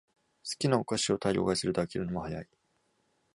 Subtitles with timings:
[0.43, 2.49] 好きなお菓子を大量買いすると飽きるのも早い